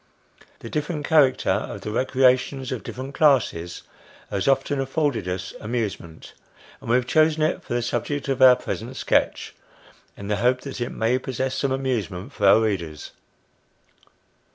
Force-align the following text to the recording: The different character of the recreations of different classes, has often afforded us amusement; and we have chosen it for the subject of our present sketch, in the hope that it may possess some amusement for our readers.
The 0.61 0.69
different 0.71 1.05
character 1.05 1.51
of 1.51 1.81
the 1.81 1.91
recreations 1.91 2.71
of 2.71 2.81
different 2.81 3.13
classes, 3.13 3.83
has 4.31 4.47
often 4.47 4.79
afforded 4.79 5.27
us 5.27 5.53
amusement; 5.59 6.33
and 6.81 6.89
we 6.89 6.95
have 6.95 7.05
chosen 7.05 7.43
it 7.43 7.61
for 7.63 7.75
the 7.75 7.83
subject 7.83 8.27
of 8.27 8.41
our 8.41 8.55
present 8.55 8.95
sketch, 8.95 9.53
in 10.17 10.27
the 10.27 10.37
hope 10.37 10.61
that 10.61 10.81
it 10.81 10.89
may 10.89 11.19
possess 11.19 11.53
some 11.53 11.71
amusement 11.71 12.33
for 12.33 12.47
our 12.47 12.61
readers. 12.61 13.11